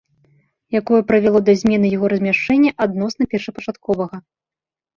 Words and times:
Якое 0.79 1.01
прывяло 1.11 1.41
да 1.49 1.55
змены 1.61 1.87
яго 1.97 2.11
размяшчэння 2.15 2.73
адносна 2.89 3.23
першапачатковага 3.37 4.17